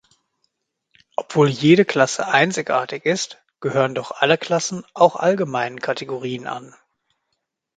Obwohl 1.15 1.47
jede 1.47 1.85
Klasse 1.85 2.25
einzigartig 2.27 3.05
ist, 3.05 3.37
gehören 3.59 3.93
doch 3.93 4.09
alle 4.09 4.39
Klassen 4.39 4.83
auch 4.95 5.15
allgemeinen 5.15 5.79
Kategorien 5.79 6.47
an. 6.47 6.73